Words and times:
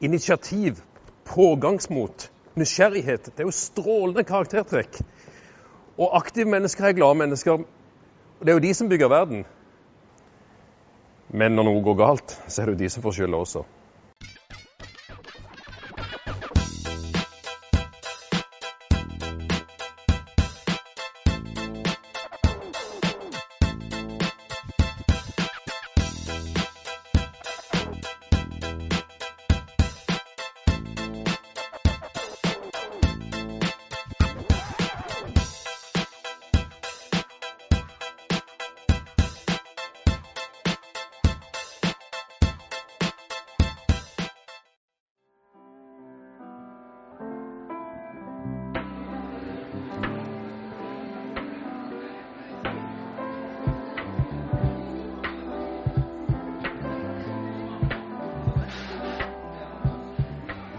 initiativ, 0.00 0.82
pågangsmot, 1.24 2.30
nysgjerrighet. 2.54 3.30
Det 3.34 3.42
er 3.42 3.48
jo 3.48 3.54
strålende 3.54 4.24
karaktertrekk. 4.24 5.00
Og 5.98 6.16
aktive 6.16 6.50
mennesker 6.50 6.88
er 6.88 6.96
glade 6.98 7.18
mennesker. 7.18 7.64
Det 8.38 8.52
er 8.52 8.58
jo 8.58 8.66
de 8.66 8.74
som 8.74 8.88
bygger 8.88 9.10
verden. 9.10 9.44
Men 11.28 11.56
når 11.56 11.66
noe 11.68 11.82
går 11.84 11.98
galt, 11.98 12.36
så 12.46 12.62
er 12.62 12.70
det 12.70 12.76
jo 12.78 12.84
de 12.84 12.90
som 12.92 13.04
får 13.04 13.18
skylda 13.18 13.42
også. 13.42 13.64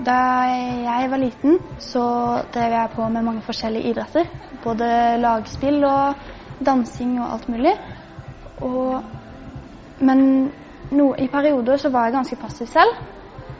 Da 0.10 0.18
jeg 0.82 1.10
var 1.12 1.22
liten, 1.22 1.60
så 1.78 2.02
drev 2.54 2.72
jeg 2.74 2.90
på 2.96 3.08
med 3.14 3.26
mange 3.28 3.44
forskjellige 3.46 3.92
idretter. 3.92 4.30
Både 4.64 4.88
lagspill 5.22 5.84
og 5.86 6.24
dansing 6.66 7.20
og 7.20 7.28
alt 7.36 7.50
mulig. 7.54 7.76
Og, 8.66 9.04
men 10.02 10.24
no, 10.98 11.12
i 11.14 11.28
perioder 11.30 11.78
så 11.78 11.94
var 11.94 12.08
jeg 12.08 12.18
ganske 12.18 12.40
passiv 12.42 12.72
selv. 12.74 12.98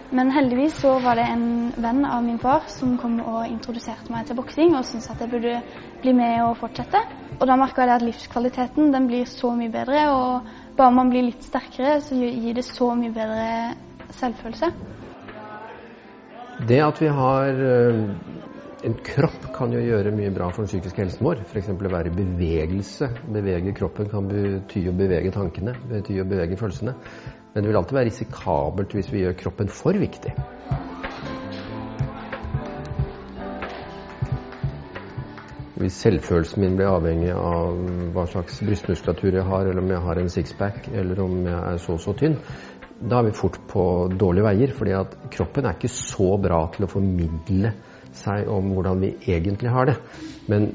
Men 0.10 0.34
heldigvis 0.34 0.80
så 0.82 0.96
var 1.04 1.20
det 1.20 1.28
en 1.30 1.46
venn 1.78 2.02
av 2.10 2.26
min 2.26 2.42
far 2.42 2.66
som 2.74 2.98
kom 2.98 3.20
og 3.22 3.46
introduserte 3.46 4.10
meg 4.10 4.26
til 4.26 4.40
boksing 4.40 4.74
og 4.74 4.88
syntes 4.90 5.12
at 5.14 5.22
jeg 5.22 5.30
burde 5.30 5.60
bli 6.02 6.16
med 6.18 6.42
og 6.48 6.58
fortsette. 6.58 7.04
Og 7.38 7.46
da 7.46 7.60
merka 7.62 7.86
jeg 7.86 8.00
at 8.00 8.10
livskvaliteten 8.10 8.90
den 8.96 9.06
blir 9.12 9.30
så 9.30 9.54
mye 9.54 9.70
bedre, 9.70 10.08
og 10.18 10.50
bare 10.80 10.98
man 10.98 11.14
blir 11.14 11.30
litt 11.30 11.46
sterkere, 11.46 12.00
så 12.02 12.18
gir 12.18 12.58
det 12.58 12.66
så 12.66 12.90
mye 12.98 13.14
bedre 13.14 13.52
selvfølelse. 14.18 14.74
Det 16.70 16.78
at 16.86 17.00
vi 17.02 17.08
har 17.10 17.48
eh, 17.66 18.02
en 18.86 18.98
kropp 19.02 19.48
kan 19.56 19.72
jo 19.74 19.80
gjøre 19.82 20.12
mye 20.14 20.30
bra 20.36 20.52
for 20.54 20.62
den 20.62 20.70
psykiske 20.70 21.02
helsen 21.02 21.26
vår. 21.26 21.42
F.eks. 21.50 21.72
å 21.74 21.78
være 21.82 22.12
i 22.12 22.14
bevegelse. 22.14 23.10
Bevege 23.34 23.74
kroppen 23.80 24.12
kan 24.12 24.30
bety 24.30 24.84
å 24.92 24.94
bevege 24.94 25.34
tankene, 25.34 25.74
bety 25.90 26.20
å 26.22 26.28
bevege 26.30 26.60
følelsene. 26.60 26.94
Men 27.56 27.66
det 27.66 27.72
vil 27.72 27.80
alltid 27.80 27.98
være 27.98 28.12
risikabelt 28.12 28.94
hvis 28.94 29.10
vi 29.10 29.24
gjør 29.24 29.40
kroppen 29.42 29.74
for 29.74 29.98
viktig. 29.98 30.36
Hvis 35.80 35.98
selvfølelsen 36.04 36.62
min 36.62 36.78
blir 36.78 36.92
avhengig 36.92 37.34
av 37.34 37.82
hva 38.14 38.30
slags 38.30 38.62
brystmuskulatur 38.62 39.40
jeg 39.40 39.48
har, 39.48 39.66
eller 39.66 39.82
om 39.82 39.94
jeg 39.96 40.06
har 40.06 40.22
en 40.22 40.34
sixpack, 40.38 40.90
eller 40.94 41.24
om 41.24 41.40
jeg 41.48 41.60
er 41.60 41.82
så 41.82 41.98
og 41.98 42.04
så 42.04 42.14
tynn, 42.20 42.38
da 43.00 43.20
er 43.20 43.30
vi 43.30 43.36
fort 43.36 43.60
på 43.68 43.84
dårlige 44.12 44.46
veier. 44.46 44.74
fordi 44.76 44.94
at 44.98 45.16
kroppen 45.32 45.66
er 45.66 45.78
ikke 45.78 45.92
så 45.94 46.36
bra 46.42 46.66
til 46.74 46.86
å 46.86 46.92
formidle 46.92 47.74
seg 48.12 48.50
om 48.52 48.74
hvordan 48.76 49.00
vi 49.04 49.14
egentlig 49.28 49.72
har 49.72 49.92
det. 49.92 49.96
Men 50.48 50.74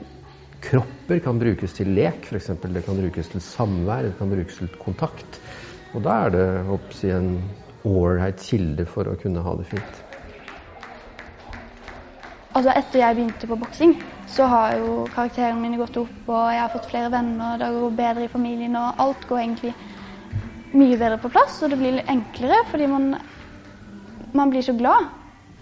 kropper 0.65 1.21
kan 1.25 1.39
brukes 1.39 1.77
til 1.77 1.93
lek, 1.97 2.25
f.eks. 2.31 2.49
Det 2.63 2.85
kan 2.87 3.01
brukes 3.01 3.29
til 3.29 3.45
samvær, 3.45 4.09
det 4.09 4.17
kan 4.19 4.33
brukes 4.33 4.57
til 4.57 4.73
kontakt. 4.81 5.41
Og 5.95 6.03
da 6.03 6.25
er 6.25 6.35
det 6.35 6.49
oppsi 6.73 7.13
en 7.13 7.37
ålreit 7.85 8.41
kilde 8.41 8.87
for 8.89 9.11
å 9.11 9.19
kunne 9.21 9.45
ha 9.45 9.55
det 9.61 9.69
fint. 9.69 10.01
Altså 12.55 12.71
Etter 12.71 13.01
jeg 13.01 13.17
begynte 13.19 13.49
på 13.51 13.59
boksing, 13.59 13.97
så 14.31 14.47
har 14.47 14.77
jo 14.79 15.05
karakterene 15.11 15.59
mine 15.59 15.79
gått 15.81 15.97
opp, 15.99 16.15
og 16.31 16.45
jeg 16.55 16.61
har 16.63 16.71
fått 16.71 16.87
flere 16.87 17.11
venner, 17.11 17.59
det 17.59 17.71
går 17.75 17.97
bedre 17.99 18.29
i 18.29 18.31
familien, 18.31 18.77
og 18.79 19.03
alt 19.03 19.27
går 19.27 19.41
egentlig 19.43 19.73
mye 20.79 20.99
bedre 20.99 21.19
på 21.23 21.31
plass. 21.33 21.61
Og 21.63 21.73
det 21.73 21.79
blir 21.81 21.99
litt 21.99 22.11
enklere, 22.11 22.63
fordi 22.71 22.89
man, 22.91 23.15
man 24.35 24.53
blir 24.53 24.65
så 24.67 24.77
glad 24.79 25.11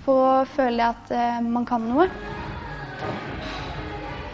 for 0.04 0.24
å 0.26 0.32
føle 0.56 0.88
at 0.94 1.12
eh, 1.14 1.38
man 1.44 1.66
kan 1.68 1.84
noe. 1.86 2.08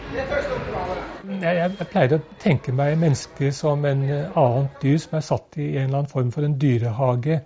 Jeg, 0.09 1.55
jeg, 1.59 1.87
pleier 1.91 2.15
å 2.17 2.23
tenke 2.41 2.73
meg 2.73 2.97
mennesket 2.97 3.53
som 3.53 3.83
en 3.85 4.01
annet 4.09 4.81
dyr 4.81 4.97
som 5.03 5.19
er 5.19 5.25
satt 5.25 5.59
i 5.61 5.67
en 5.75 5.85
eller 5.85 6.01
annen 6.01 6.11
form 6.11 6.31
for 6.33 6.47
en 6.47 6.57
dyrehage. 6.59 7.39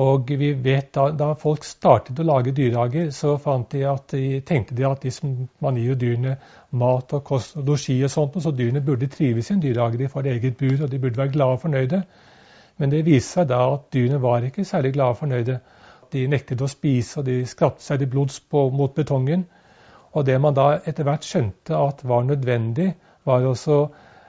Og 0.00 0.28
vi 0.38 0.52
vet 0.54 0.92
da, 0.94 1.08
da 1.10 1.32
folk 1.34 1.64
startet 1.66 2.20
å 2.22 2.26
lage 2.26 2.52
dyrehager, 2.54 3.08
så 3.14 3.32
fant 3.42 3.72
de 3.72 3.80
at 3.90 4.12
de, 4.12 4.38
tenkte 4.46 4.76
de 4.78 4.84
at 4.86 5.02
liksom, 5.06 5.32
man 5.64 5.80
gir 5.80 5.94
jo 5.94 5.96
dyrene 6.04 6.36
mat 6.78 7.16
og 7.16 7.24
kost 7.26 7.56
og 7.58 7.72
losji 7.72 7.96
og 8.06 8.12
sånt, 8.12 8.36
og 8.38 8.44
så 8.44 8.52
dyrene 8.54 8.84
burde 8.86 9.08
trives 9.10 9.50
i 9.50 9.56
en 9.56 9.64
dyrehage. 9.64 9.98
De 9.98 10.12
får 10.12 10.30
eget 10.36 10.60
bur, 10.60 10.76
og 10.76 10.92
de 10.92 11.00
burde 11.02 11.18
være 11.18 11.34
glade 11.34 11.56
og 11.56 11.64
fornøyde. 11.64 12.04
Men 12.80 12.92
det 12.92 13.04
viste 13.06 13.36
seg 13.36 13.50
da 13.50 13.60
at 13.74 13.88
dyrene 13.92 14.22
var 14.22 14.44
ikke 14.46 14.64
særlig 14.64 14.94
glade 14.96 15.14
og 15.14 15.20
fornøyde. 15.20 15.60
De 16.10 16.26
nektet 16.32 16.62
å 16.64 16.68
spise, 16.70 17.20
og 17.20 17.26
de 17.28 17.42
skrapte 17.46 17.84
seg 17.84 18.00
til 18.00 18.10
blods 18.10 18.40
på, 18.40 18.66
mot 18.74 18.94
betongen. 18.96 19.44
Og 20.16 20.26
det 20.26 20.40
man 20.42 20.56
da 20.56 20.70
etter 20.80 21.06
hvert 21.06 21.26
skjønte 21.26 21.76
at 21.76 22.00
var 22.08 22.24
nødvendig, 22.26 22.94
var 23.28 23.44
å 23.46 23.80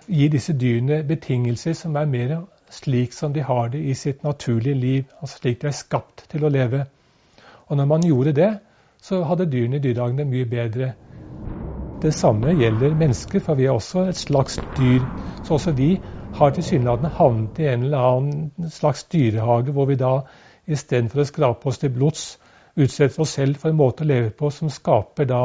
gi 0.08 0.28
disse 0.30 0.54
dyrene 0.54 1.02
betingelser 1.08 1.74
som 1.78 1.96
er 1.96 2.10
mer 2.12 2.36
slik 2.72 3.14
som 3.14 3.34
de 3.34 3.44
har 3.44 3.70
det 3.70 3.82
i 3.84 3.94
sitt 3.94 4.24
naturlige 4.24 4.76
liv, 4.76 5.06
altså 5.20 5.42
slik 5.42 5.62
de 5.62 5.68
er 5.68 5.76
skapt 5.76 6.26
til 6.32 6.46
å 6.46 6.52
leve. 6.52 6.86
Og 7.68 7.78
når 7.78 7.88
man 7.88 8.06
gjorde 8.06 8.36
det, 8.36 8.52
så 9.02 9.24
hadde 9.28 9.50
dyrene 9.52 9.80
i 9.80 9.84
dyrehagene 9.84 10.28
mye 10.30 10.48
bedre. 10.50 10.94
Det 12.02 12.14
samme 12.14 12.54
gjelder 12.58 12.96
mennesker, 12.98 13.40
for 13.40 13.56
vi 13.56 13.68
er 13.68 13.76
også 13.76 14.06
et 14.10 14.18
slags 14.18 14.60
dyr. 14.78 15.08
Så 15.44 15.58
også 15.58 15.74
vi 15.78 15.96
har 16.34 16.54
tilsynelatende 16.56 17.12
havnet 17.18 17.60
i 17.60 17.68
en 17.68 17.84
eller 17.84 18.08
annen 18.12 18.70
slags 18.72 19.04
dyrehage, 19.04 19.72
hvor 19.72 19.86
vi 19.86 20.00
da 20.00 20.22
istedenfor 20.68 21.24
å 21.24 21.28
skrape 21.28 21.70
oss 21.70 21.82
til 21.82 21.94
blods, 21.94 22.26
utsetter 22.76 23.22
oss 23.22 23.36
selv 23.36 23.60
for 23.60 23.72
en 23.72 23.80
måte 23.80 24.06
å 24.06 24.08
leve 24.08 24.32
på 24.32 24.50
som 24.54 24.72
skaper 24.72 25.28
da 25.28 25.44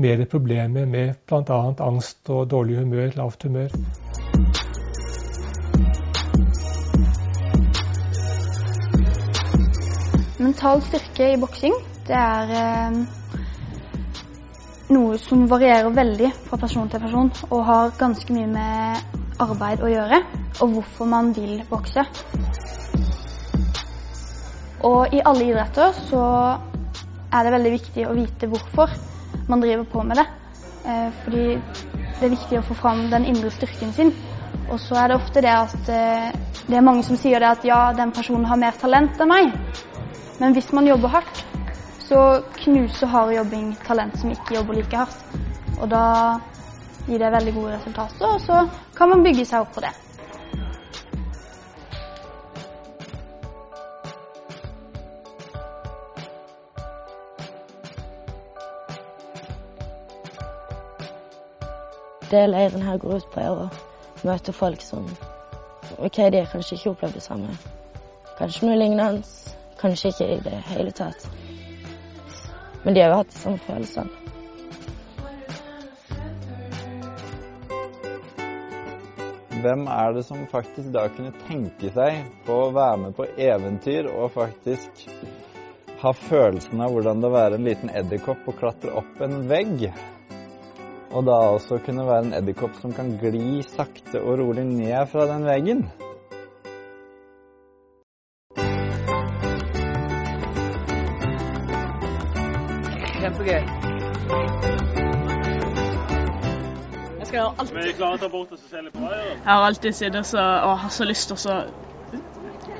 mer 0.00 0.24
problemer 0.24 0.86
med 0.88 1.14
bl.a. 1.28 1.60
angst 1.84 2.30
og 2.32 2.48
dårlig 2.50 2.78
humør, 2.80 3.12
lavt 3.16 3.44
humør. 3.44 3.74
Mental 10.42 10.80
styrke 10.82 11.32
i 11.34 11.40
boksing, 11.40 11.74
det 12.08 12.16
er 12.18 12.54
eh, 12.56 12.96
noe 14.92 15.18
som 15.20 15.44
varierer 15.50 15.92
veldig 15.94 16.32
fra 16.48 16.58
person 16.58 16.88
til 16.90 17.04
person, 17.04 17.30
og 17.50 17.66
har 17.68 17.92
ganske 18.00 18.34
mye 18.34 18.48
med 18.50 19.21
arbeid 19.40 19.82
å 19.82 19.90
gjøre, 19.90 20.18
og 20.60 20.74
hvorfor 20.76 21.08
man 21.08 21.32
vil 21.36 21.62
bokse. 21.70 22.04
Og 24.82 25.14
i 25.14 25.22
alle 25.24 25.46
idretter 25.46 25.94
så 26.10 26.22
er 27.32 27.44
det 27.46 27.54
veldig 27.54 27.72
viktig 27.76 28.06
å 28.08 28.14
vite 28.16 28.50
hvorfor 28.50 28.92
man 29.48 29.62
driver 29.62 29.86
på 29.88 30.02
med 30.04 30.18
det. 30.20 30.26
Eh, 30.84 31.08
fordi 31.22 31.46
det 32.18 32.26
er 32.26 32.34
viktig 32.34 32.58
å 32.58 32.66
få 32.66 32.76
fram 32.78 33.06
den 33.12 33.26
indre 33.30 33.50
styrken 33.54 33.94
sin. 33.94 34.12
Og 34.68 34.80
så 34.80 34.98
er 34.98 35.10
det 35.10 35.18
ofte 35.18 35.42
det 35.44 35.52
at 35.54 35.88
eh, 35.92 36.28
det 36.66 36.78
er 36.78 36.84
mange 36.84 37.04
som 37.06 37.18
sier 37.18 37.42
det 37.42 37.50
at 37.56 37.64
ja, 37.66 37.80
den 37.96 38.12
personen 38.14 38.46
har 38.50 38.60
mer 38.60 38.76
talent 38.80 39.20
enn 39.22 39.30
meg. 39.30 39.54
Men 40.42 40.56
hvis 40.56 40.72
man 40.74 40.88
jobber 40.88 41.14
hardt, 41.14 41.44
så 42.02 42.42
knuser 42.64 43.10
hard 43.10 43.34
jobbing 43.36 43.72
talent 43.86 44.18
som 44.20 44.32
ikke 44.34 44.58
jobber 44.58 44.80
like 44.80 44.98
hardt. 44.98 45.38
Og 45.78 45.88
da 45.90 46.04
gir 47.06 47.18
det 47.18 47.32
veldig 47.34 47.54
gode 47.54 47.74
resultater, 47.76 48.26
og 48.26 48.40
så 48.40 48.62
kan 48.96 49.08
man 49.12 49.22
bygge 49.26 49.44
seg 49.48 49.66
opp 49.66 49.74
på 49.74 49.84
det. 49.84 49.92
Det 62.32 62.46
leiren 62.48 62.82
her 62.82 62.96
går 62.96 63.20
ut 63.20 63.30
på, 63.34 63.40
er 63.40 63.50
å 63.52 63.68
møte 64.24 64.54
folk 64.56 64.80
som 64.80 65.04
OK, 65.98 66.16
de 66.16 66.40
har 66.40 66.48
kanskje 66.48 66.78
ikke 66.78 66.94
opplevd 66.94 67.18
det 67.18 67.24
samme. 67.26 67.58
Kanskje 68.38 68.70
noe 68.70 68.78
lignende 68.80 69.20
Kanskje 69.82 70.12
ikke 70.12 70.26
i 70.30 70.40
det 70.44 70.58
hele 70.70 70.90
tatt. 70.94 71.26
Men 72.84 72.94
de 72.94 73.02
har 73.02 73.10
jo 73.10 73.20
hatt 73.20 73.34
de 73.34 73.38
samme 73.38 73.58
følelsene. 73.66 74.21
Hvem 79.62 79.84
er 79.86 80.14
det 80.16 80.24
som 80.26 80.40
faktisk 80.50 80.88
da 80.90 81.04
kunne 81.14 81.30
tenke 81.46 81.92
seg 81.94 82.24
på 82.46 82.54
å 82.64 82.70
være 82.74 82.96
med 82.98 83.12
på 83.14 83.28
eventyr 83.38 84.08
og 84.10 84.32
faktisk 84.34 85.04
ha 86.00 86.10
følelsen 86.18 86.82
av 86.82 86.90
hvordan 86.90 87.22
det 87.22 87.28
er 87.28 87.30
å 87.30 87.36
være 87.36 87.60
en 87.60 87.68
liten 87.68 87.92
edderkopp 87.94 88.48
og 88.50 88.56
klatre 88.58 88.90
opp 88.98 89.22
en 89.22 89.44
vegg. 89.46 89.84
Og 91.12 91.28
da 91.28 91.36
også 91.52 91.78
kunne 91.86 92.08
være 92.08 92.26
en 92.26 92.34
edderkopp 92.40 92.74
som 92.82 92.94
kan 92.96 93.14
gli 93.22 93.60
sakte 93.70 94.18
og 94.18 94.40
rolig 94.42 94.66
ned 94.66 95.06
fra 95.12 95.28
den 95.30 95.46
veggen. 95.46 95.86
Kjempegøy. 103.22 104.91
Jeg 107.32 107.40
skal 107.40 107.62
alltid 107.62 107.76
Men 107.76 107.86
er 107.88 107.96
klare 107.96 108.18
til 108.18 108.26
å 108.26 108.28
ta 108.28 108.32
bort 108.32 108.58
se 108.60 108.80
litt 108.84 108.96
på 108.96 109.06
vei? 109.08 109.20
Jeg 109.30 109.48
har 109.48 109.66
alltid 109.66 109.96
sittet 109.96 110.28
så, 110.28 110.42
og 110.42 110.74
har 110.82 110.92
så 110.92 111.06
lyst 111.08 111.30
til 111.30 111.38
å 111.38 111.40
så 111.40 111.54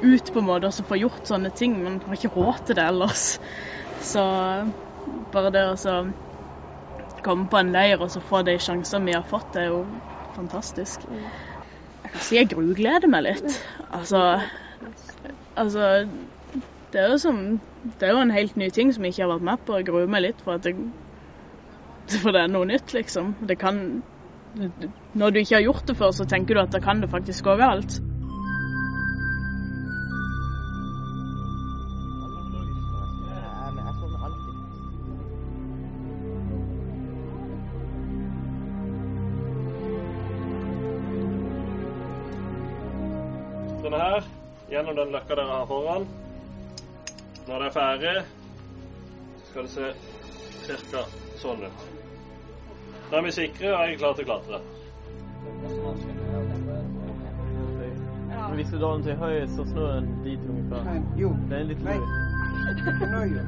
ut 0.03 0.33
på 0.33 0.43
en 0.43 0.49
måte 0.49 0.69
og 0.69 0.89
få 0.89 0.99
gjort 1.01 1.31
sånne 1.31 1.53
ting, 1.57 1.79
men 1.81 2.03
har 2.05 2.19
ikke 2.19 2.35
råd 2.35 2.67
til 2.69 2.77
det 2.77 2.85
ellers. 2.85 3.25
Så 4.05 4.25
bare 5.33 5.53
det 5.55 5.63
å 5.71 5.79
så 5.81 5.97
komme 7.25 7.49
på 7.49 7.61
en 7.61 7.73
leir 7.73 8.03
og 8.03 8.11
så 8.13 8.21
få 8.25 8.43
de 8.47 8.59
sjansene 8.61 9.09
vi 9.09 9.17
har 9.17 9.25
fått, 9.27 9.49
det 9.55 9.65
er 9.65 9.73
jo 9.73 9.83
fantastisk. 10.37 11.07
Jeg 11.09 12.13
kan 12.13 12.25
si 12.27 12.37
jeg 12.37 12.51
grugleder 12.53 13.09
meg 13.09 13.25
litt. 13.29 13.59
Altså, 13.89 14.23
altså 15.57 15.93
det 16.93 17.01
er 17.01 17.17
som 17.23 17.61
Det 17.83 18.09
er 18.09 18.13
jo 18.13 18.23
en 18.23 18.35
helt 18.35 18.57
ny 18.57 18.69
ting 18.71 18.93
som 18.93 19.05
jeg 19.05 19.15
ikke 19.15 19.25
har 19.25 19.33
vært 19.33 19.47
med 19.49 19.63
på. 19.67 19.79
Jeg 19.79 19.89
gruer 19.89 20.11
meg 20.11 20.23
litt 20.27 20.43
for 20.45 20.59
at 20.59 20.67
det, 20.67 20.75
for 22.23 22.35
det 22.35 22.45
er 22.45 22.53
noe 22.53 22.69
nytt, 22.69 22.93
liksom. 22.95 23.33
Det 23.41 23.57
kan 23.59 24.03
Når 24.53 25.31
du 25.31 25.39
ikke 25.39 25.55
har 25.55 25.63
gjort 25.65 25.87
det 25.89 25.97
før, 25.97 26.11
så 26.11 26.25
tenker 26.29 26.55
du 26.55 26.61
at 26.61 26.73
da 26.73 26.81
kan 26.81 27.01
det 27.01 27.11
faktisk 27.11 27.45
gå 27.45 27.55
galt. 27.57 28.01
Denne 43.83 43.99
her, 43.99 44.29
gjennom 44.71 44.97
den 44.97 45.17
løkka 45.17 45.35
dere 45.37 45.57
har 45.57 45.67
foran. 45.67 46.07
Når 47.49 47.59
det 47.59 47.67
er 47.67 47.75
ferdig, 47.79 48.15
skal 49.49 49.67
det 49.67 49.73
se 49.73 50.77
ca. 50.93 51.09
sånn 51.43 51.67
ut. 51.67 51.92
Da 53.13 53.19
er 53.19 53.23
vi 53.23 53.31
sikre 53.31 53.77
og 53.77 53.83
jeg 53.85 53.93
er 53.93 53.99
klar 54.01 54.15
til 54.17 54.25
å 54.25 54.27
klatre. 54.31 54.59
Hvis 58.55 58.71
du 58.73 58.79
drar 58.81 58.95
den 58.95 59.03
til 59.05 59.19
høyre, 59.21 59.49
så 59.53 59.67
snur 59.69 59.87
den 59.93 60.09
dit 60.25 60.41
ungefär. 60.49 61.03
Jo. 61.21 61.37
Det 61.51 61.59
er 61.59 61.65
litt. 61.65 61.83
Nöje. 61.85 63.43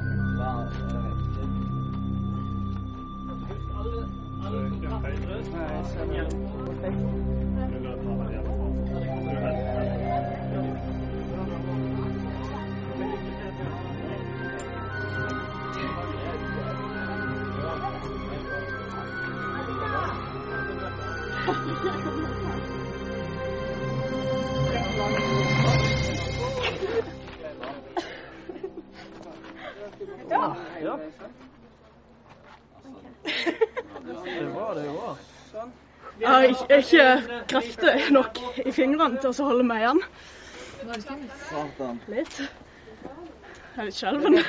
Nej, 5.54 6.94
Ja. 21.44 21.50
Er 34.26 34.88
er. 34.88 35.16
Jeg 36.20 36.48
ikke, 36.48 36.76
ikke 36.76 37.22
krefter 37.48 38.12
nok 38.12 38.38
i 38.64 38.72
fingrene 38.72 39.20
til 39.20 39.28
å 39.28 39.48
holde 39.50 39.66
meg 39.68 39.84
igjen. 39.84 40.02
Litt. 42.08 42.40
Jeg 43.74 43.82
er 43.82 43.88
litt 43.90 43.98
skjelven. 43.98 44.40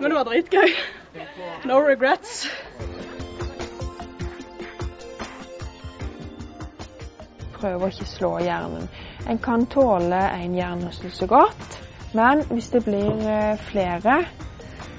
Men 0.00 0.08
det 0.08 0.16
var 0.16 0.28
dritgøy. 0.30 0.76
No 1.68 1.82
regrets. 1.84 2.46
Prøve 7.56 7.86
å 7.86 7.92
ikke 7.92 8.08
slå 8.08 8.32
hjernen. 8.44 8.88
En 9.28 9.40
kan 9.42 9.66
tåle 9.72 10.20
en 10.36 10.54
hjernerystelse 10.56 11.28
godt, 11.30 11.78
men 12.16 12.44
hvis 12.50 12.70
det 12.74 12.84
blir 12.86 13.26
eh, 13.28 13.64
flere, 13.70 14.20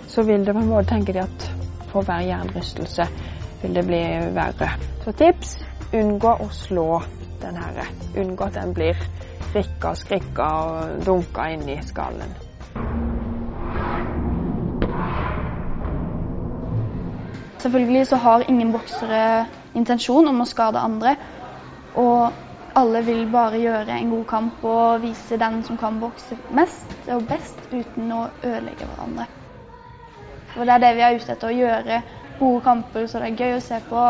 så 0.08 0.24
vil 0.28 0.46
det 0.46 0.56
på 0.56 0.64
en 0.64 0.72
måte 0.72 0.92
tenke 0.94 1.14
de 1.16 1.24
at 1.24 1.48
for 1.92 2.06
hver 2.08 2.26
hjernerystelse 2.28 3.08
vil 3.62 3.76
det 3.76 3.86
bli 3.88 4.04
verre. 4.36 4.74
Så 5.04 5.14
tips 5.18 5.58
unngå 5.94 6.34
å 6.44 6.50
slå 6.54 6.90
den 7.42 7.58
her. 7.58 7.86
Unngå 8.18 8.50
at 8.50 8.60
den 8.60 8.74
blir 8.76 9.00
rikka 9.54 9.94
og 9.94 10.02
skrikka 10.02 10.50
og 10.68 11.06
dunka 11.06 11.48
inn 11.54 11.66
i 11.72 11.80
skallen. 11.86 12.36
Selvfølgelig 17.58 18.08
så 18.08 18.16
har 18.16 18.46
ingen 18.50 18.72
boksere 18.72 19.46
intensjon 19.76 20.28
om 20.30 20.44
å 20.44 20.48
skade 20.48 20.80
andre. 20.80 21.16
Og 21.98 22.47
alle 22.78 23.02
vil 23.08 23.26
bare 23.32 23.60
gjøre 23.62 23.98
en 23.98 24.12
god 24.14 24.26
kamp 24.30 24.64
og 24.68 25.02
vise 25.02 25.40
den 25.42 25.62
som 25.66 25.80
kan 25.80 26.00
bokse 26.02 26.38
mest 26.54 27.10
og 27.14 27.26
best 27.30 27.70
uten 27.72 28.12
å 28.14 28.24
ødelegge 28.44 28.88
hverandre. 28.90 29.28
Og 30.58 30.66
det 30.66 30.74
er 30.74 30.84
det 30.84 30.96
vi 30.98 31.06
er 31.06 31.18
ute 31.18 31.34
etter, 31.34 31.52
å 31.52 31.58
gjøre 31.58 32.02
gode 32.40 32.64
kamper 32.66 33.08
så 33.08 33.22
det 33.22 33.32
er 33.32 33.40
gøy 33.42 33.56
å 33.58 33.64
se 33.64 33.80
på, 33.90 34.04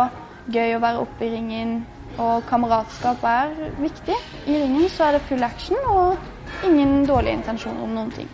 gøy 0.51 0.75
å 0.75 0.81
være 0.83 1.03
oppe 1.03 1.27
i 1.27 1.31
ringen. 1.35 1.77
Og 2.17 2.47
kameratskap 2.49 3.23
er 3.29 3.51
viktig. 3.77 4.15
I 4.49 4.57
ringen 4.63 4.87
så 4.89 5.05
er 5.05 5.17
det 5.17 5.27
full 5.27 5.43
action 5.45 5.77
og 5.91 6.65
ingen 6.65 7.05
dårlige 7.05 7.37
intensjoner 7.37 7.83
om 7.85 7.93
noen 7.93 8.11
ting. 8.15 8.31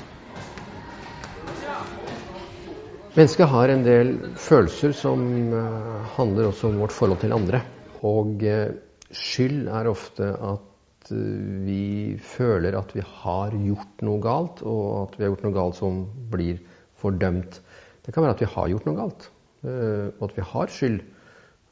Mennesket 3.14 3.50
har 3.52 3.70
en 3.70 3.84
del 3.86 4.14
følelser 4.42 4.96
som 4.98 5.26
eh, 5.54 6.14
handler 6.16 6.48
også 6.50 6.72
om 6.72 6.80
vårt 6.82 6.96
forhold 6.96 7.20
til 7.22 7.36
andre. 7.36 7.60
Og 8.08 8.42
eh, 8.48 8.72
skyld 9.18 9.68
er 9.72 9.90
ofte 9.90 10.30
at 10.34 11.12
eh, 11.14 11.64
vi 11.66 12.18
føler 12.22 12.78
at 12.80 12.94
vi 12.96 13.04
har 13.06 13.56
gjort 13.56 14.04
noe 14.06 14.22
galt, 14.24 14.64
og 14.66 14.84
at 15.04 15.18
vi 15.18 15.26
har 15.26 15.34
gjort 15.34 15.46
noe 15.48 15.56
galt 15.58 15.80
som 15.80 16.04
blir 16.32 16.62
fordømt. 17.02 17.60
Det 18.04 18.14
kan 18.14 18.26
være 18.26 18.38
at 18.38 18.44
vi 18.44 18.52
har 18.56 18.72
gjort 18.72 18.88
noe 18.90 19.00
galt, 19.00 19.30
eh, 19.64 20.08
og 20.18 20.28
at 20.30 20.38
vi 20.38 20.48
har 20.54 20.74
skyld. 20.78 21.00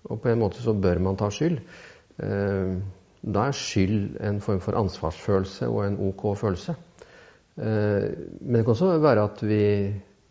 Og 0.09 0.21
på 0.21 0.31
en 0.31 0.41
måte 0.41 0.63
så 0.63 0.73
bør 0.73 1.01
man 1.03 1.19
ta 1.19 1.29
skyld. 1.33 1.61
Eh, 2.21 2.81
Da 3.21 3.43
er 3.45 3.53
skyld 3.53 4.15
en 4.25 4.39
form 4.41 4.57
for 4.65 4.73
ansvarsfølelse 4.73 5.67
og 5.69 5.83
en 5.85 5.97
ok 6.07 6.23
følelse. 6.39 6.73
Men 7.53 8.55
det 8.55 8.63
kan 8.63 8.71
også 8.73 8.97
være 8.97 9.25
at 9.27 9.43
vi 9.45 9.59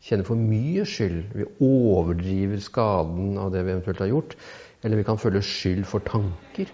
kjenner 0.03 0.27
for 0.27 0.35
mye 0.41 0.83
skyld. 0.89 1.21
Vi 1.39 1.47
overdriver 1.63 2.59
skaden 2.65 3.39
av 3.39 3.53
det 3.55 3.63
vi 3.63 3.75
eventuelt 3.77 4.03
har 4.03 4.11
gjort. 4.11 4.35
Eller 4.83 4.97
vi 4.97 5.07
kan 5.07 5.21
føle 5.21 5.43
skyld 5.45 5.85
for 5.87 6.03
tanker. 6.03 6.71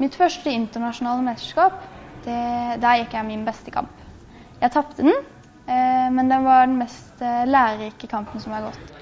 Mitt 0.00 0.16
første 0.16 0.48
internasjonale 0.48 1.20
mesterskap, 1.26 1.82
det, 2.24 2.36
der 2.80 3.02
gikk 3.02 3.16
jeg 3.18 3.26
min 3.28 3.42
beste 3.44 3.72
kamp. 3.74 3.92
Jeg 4.60 4.72
tapte 4.72 5.04
den, 5.04 5.12
eh, 5.68 6.06
men 6.12 6.30
den 6.30 6.46
var 6.46 6.64
den 6.66 6.78
mest 6.80 7.20
eh, 7.20 7.44
lærerike 7.44 8.08
kampen 8.08 8.40
som 8.40 8.54
har 8.56 8.64
gått. 8.70 8.94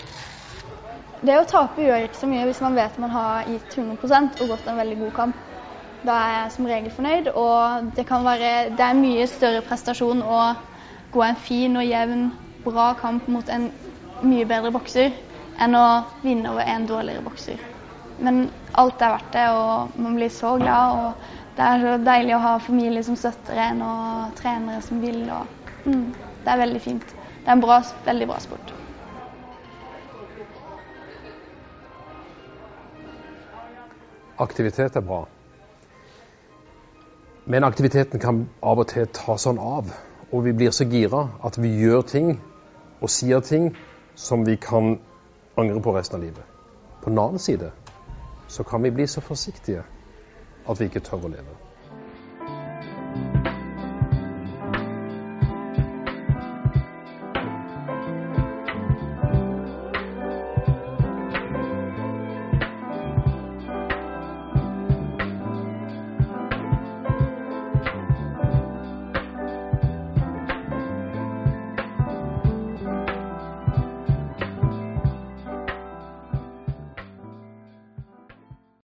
Det 1.23 1.37
å 1.39 1.47
tape 1.51 1.83
gjør 1.83 2.09
ikke 2.09 2.19
så 2.19 2.31
mye 2.31 2.47
hvis 2.47 2.63
man 2.63 2.75
vet 2.79 2.99
man 2.99 3.15
har 3.15 3.47
gitt 3.51 3.79
100% 3.79 4.43
og 4.43 4.53
gått 4.55 4.67
en 4.71 4.83
veldig 4.83 4.99
god 5.05 5.15
kamp. 5.21 5.39
Da 6.03 6.19
er 6.25 6.35
jeg 6.35 6.53
som 6.57 6.69
regel 6.71 6.95
fornøyd, 6.95 7.31
og 7.35 7.95
det 7.95 8.07
være 8.11 8.53
Det 8.71 8.85
er 8.85 8.91
en 8.91 9.03
mye 9.03 9.27
større 9.27 9.63
prestasjon 9.67 10.23
å 10.23 10.43
gå 11.15 11.23
en 11.23 11.43
fin 11.47 11.77
og 11.77 11.87
jevn, 11.87 12.31
bra 12.67 12.93
kamp 12.99 13.27
mot 13.31 13.49
en 13.49 13.71
mye 14.23 14.47
bedre 14.47 14.75
bokser 14.75 15.15
enn 15.59 15.75
å 15.75 15.89
vinne 16.23 16.51
over 16.51 16.67
en 16.67 16.87
dårligere 16.87 17.23
bokser. 17.23 17.78
Men 18.19 18.49
alt 18.75 19.03
er 19.03 19.15
verdt 19.15 19.33
det, 19.35 19.45
og 19.55 20.01
man 20.03 20.17
blir 20.19 20.33
så 20.35 20.57
glad. 20.59 20.99
Og 21.03 21.57
det 21.57 21.67
er 21.67 21.85
så 21.85 21.95
deilig 22.07 22.35
å 22.37 22.43
ha 22.43 22.57
familie 22.63 23.05
som 23.07 23.17
støtter 23.19 23.61
en, 23.69 23.83
og 23.83 24.35
trenere 24.39 24.83
som 24.83 25.01
vil. 25.03 25.23
Og, 25.31 25.71
mm, 25.87 26.05
det 26.45 26.53
er 26.53 26.61
veldig 26.65 26.83
fint. 26.83 27.15
Det 27.15 27.49
er 27.49 27.57
en 27.57 27.65
bra, 27.65 27.81
veldig 28.07 28.29
bra 28.31 28.39
sport. 28.43 28.75
Aktivitet 34.39 34.97
er 34.97 35.03
bra. 35.03 35.25
Men 37.49 37.65
aktiviteten 37.65 38.21
kan 38.21 38.45
av 38.63 38.79
og 38.79 38.91
til 38.91 39.09
ta 39.15 39.39
sånn 39.41 39.59
av. 39.59 39.89
Og 40.29 40.45
vi 40.45 40.53
blir 40.53 40.75
så 40.75 40.85
gira 40.85 41.25
at 41.43 41.57
vi 41.59 41.71
gjør 41.81 42.03
ting 42.07 42.35
og 43.01 43.11
sier 43.11 43.41
ting 43.41 43.71
som 44.15 44.45
vi 44.45 44.59
kan 44.61 44.99
angre 45.59 45.81
på 45.83 45.95
resten 45.97 46.19
av 46.19 46.27
livet. 46.27 46.45
På 47.01 47.11
den 47.11 47.19
annen 47.23 47.43
side 47.43 47.73
så 48.49 48.65
kan 48.65 48.83
vi 48.83 48.91
bli 48.91 49.07
så 49.07 49.21
forsiktige 49.21 49.83
at 50.69 50.81
vi 50.81 50.89
ikke 50.89 51.01
tør 51.01 51.29
å 51.29 51.33
leve. 51.33 51.57